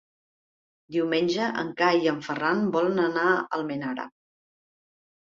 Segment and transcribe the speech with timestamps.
[0.93, 4.07] Diumenge en Cai i en Ferran volen anar a Almenara.